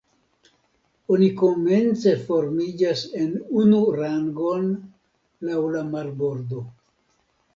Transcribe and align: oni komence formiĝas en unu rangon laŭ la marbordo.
oni 1.15 1.27
komence 1.41 2.13
formiĝas 2.29 3.03
en 3.23 3.35
unu 3.63 3.81
rangon 3.99 4.65
laŭ 5.49 5.61
la 5.77 5.83
marbordo. 5.93 6.65